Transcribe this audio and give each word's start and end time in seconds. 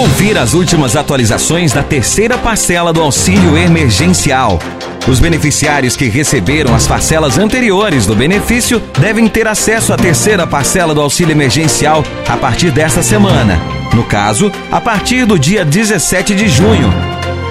Confira 0.00 0.40
as 0.40 0.54
últimas 0.54 0.96
atualizações 0.96 1.74
da 1.74 1.82
terceira 1.82 2.38
parcela 2.38 2.90
do 2.90 3.02
auxílio 3.02 3.54
emergencial. 3.54 4.58
Os 5.06 5.20
beneficiários 5.20 5.94
que 5.94 6.08
receberam 6.08 6.74
as 6.74 6.86
parcelas 6.86 7.36
anteriores 7.36 8.06
do 8.06 8.16
benefício 8.16 8.80
devem 8.98 9.28
ter 9.28 9.46
acesso 9.46 9.92
à 9.92 9.98
terceira 9.98 10.46
parcela 10.46 10.94
do 10.94 11.02
auxílio 11.02 11.32
emergencial 11.32 12.02
a 12.26 12.34
partir 12.34 12.70
desta 12.70 13.02
semana. 13.02 13.60
No 13.92 14.02
caso, 14.02 14.50
a 14.72 14.80
partir 14.80 15.26
do 15.26 15.38
dia 15.38 15.66
17 15.66 16.34
de 16.34 16.48
junho, 16.48 16.90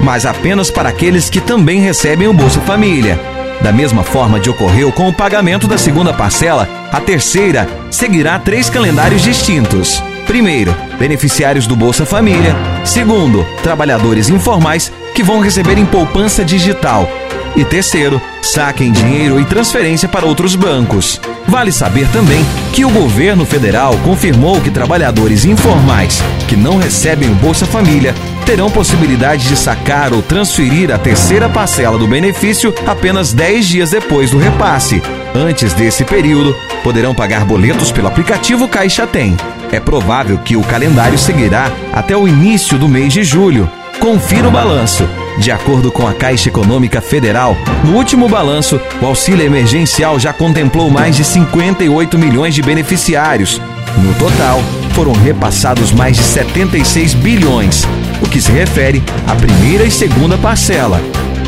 mas 0.02 0.26
apenas 0.26 0.72
para 0.72 0.90
aqueles 0.90 1.30
que 1.30 1.40
também 1.40 1.80
recebem 1.80 2.28
o 2.28 2.34
Bolsa 2.34 2.62
Família. 2.62 3.20
Da 3.62 3.72
mesma 3.72 4.02
forma 4.02 4.40
de 4.40 4.50
ocorreu 4.50 4.92
com 4.92 5.08
o 5.08 5.14
pagamento 5.14 5.68
da 5.68 5.78
segunda 5.78 6.14
parcela, 6.14 6.68
a 6.92 7.00
terceira 7.00 7.70
seguirá 7.92 8.40
três 8.40 8.72
calendários 8.72 9.22
distintos. 9.22 10.02
Primeiro, 10.26 10.76
beneficiários 11.00 11.66
do 11.66 11.76
Bolsa 11.76 12.06
Família. 12.06 12.56
Segundo, 12.84 13.46
trabalhadores 13.64 14.30
informais 14.30 14.92
que 15.16 15.24
vão 15.24 15.40
receber 15.40 15.78
em 15.78 15.86
poupança 15.86 16.46
digital. 16.46 17.10
E 17.56 17.66
terceiro, 17.66 18.22
saque 18.42 18.84
em 18.84 18.92
dinheiro 18.92 19.40
e 19.40 19.46
transferência 19.46 20.08
para 20.08 20.26
outros 20.26 20.56
bancos. 20.56 21.20
Vale 21.48 21.72
saber 21.72 22.08
também 22.10 22.46
que 22.74 22.86
o 22.86 22.90
governo 22.90 23.46
federal 23.46 23.98
confirmou 24.04 24.62
que 24.62 24.70
trabalhadores 24.70 25.46
informais 25.46 26.22
que 26.48 26.56
não 26.56 26.78
recebem 26.78 27.30
o 27.30 27.36
Bolsa 27.36 27.66
Família 27.66 28.14
terão 28.50 28.72
possibilidade 28.72 29.48
de 29.48 29.56
sacar 29.56 30.12
ou 30.12 30.24
transferir 30.24 30.92
a 30.92 30.98
terceira 30.98 31.48
parcela 31.48 32.00
do 32.00 32.08
benefício 32.08 32.74
apenas 32.88 33.32
10 33.32 33.68
dias 33.68 33.92
depois 33.92 34.32
do 34.32 34.40
repasse. 34.40 35.04
Antes 35.36 35.72
desse 35.72 36.04
período, 36.04 36.56
poderão 36.84 37.14
pagar 37.14 37.46
boletos 37.46 37.92
pelo 37.92 38.08
aplicativo 38.08 38.68
Caixa 38.68 39.06
Tem. 39.06 39.38
É 39.72 39.80
provável 39.80 40.40
que 40.40 40.56
o 40.56 40.64
calendário 40.64 41.16
seguirá 41.16 41.72
até 41.94 42.18
o 42.18 42.28
início 42.28 42.76
do 42.80 42.90
mês 42.90 43.14
de 43.14 43.24
julho. 43.24 43.70
Confira 44.00 44.48
o 44.48 44.52
balanço. 44.52 45.08
De 45.38 45.52
acordo 45.52 45.92
com 45.92 46.08
a 46.08 46.14
Caixa 46.16 46.50
Econômica 46.50 47.02
Federal, 47.02 47.56
no 47.84 47.98
último 47.98 48.28
balanço, 48.28 48.82
o 49.00 49.06
auxílio 49.06 49.46
emergencial 49.46 50.20
já 50.20 50.34
contemplou 50.34 50.90
mais 50.90 51.16
de 51.16 51.24
58 51.24 52.18
milhões 52.18 52.56
de 52.56 52.64
beneficiários. 52.64 53.62
No 53.96 54.12
total, 54.16 54.60
foram 54.96 55.12
repassados 55.14 55.92
mais 55.92 56.18
de 56.18 56.24
76 56.24 57.14
bilhões, 57.14 57.86
o 58.22 58.28
que 58.28 58.42
se 58.42 58.52
refere 58.52 59.04
à 59.28 59.36
primeira 59.36 59.84
e 59.84 59.92
segunda 59.92 60.38
parcela. 60.38 61.02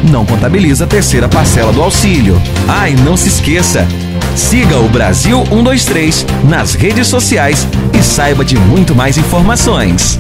Não 0.09 0.25
contabiliza 0.25 0.86
a 0.86 0.88
terceira 0.88 1.30
parcela 1.30 1.72
do 1.72 1.81
auxílio. 1.81 2.41
Ah, 2.67 2.89
e 2.89 2.95
não 2.95 3.16
se 3.16 3.27
esqueça, 3.27 3.88
Siga 4.36 4.80
o 4.80 4.88
Brasil 4.88 5.44
123 5.47 6.25
nas 6.49 6.73
redes 6.73 7.08
sociais 7.08 7.67
e 7.97 8.02
saiba 8.02 8.45
de 8.45 8.58
muito 8.58 8.95
mais 8.95 9.17
informações. 9.17 10.17